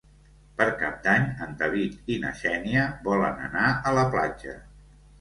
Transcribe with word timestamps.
Per 0.61 0.65
Cap 0.79 0.95
d'Any 1.07 1.27
en 1.47 1.53
David 1.59 2.11
i 2.15 2.17
na 2.25 2.33
Xènia 2.41 2.89
volen 3.11 3.49
anar 3.53 3.71
a 3.93 3.97
la 4.01 4.11
platja. 4.19 4.61